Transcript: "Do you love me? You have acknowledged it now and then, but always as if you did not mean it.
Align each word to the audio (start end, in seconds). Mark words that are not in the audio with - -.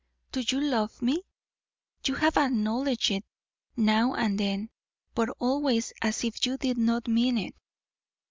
"Do 0.31 0.39
you 0.39 0.59
love 0.59 0.99
me? 1.03 1.21
You 2.07 2.15
have 2.15 2.35
acknowledged 2.35 3.11
it 3.11 3.23
now 3.77 4.15
and 4.15 4.39
then, 4.39 4.71
but 5.13 5.29
always 5.37 5.93
as 6.01 6.23
if 6.23 6.43
you 6.43 6.57
did 6.57 6.79
not 6.79 7.07
mean 7.07 7.37
it. 7.37 7.53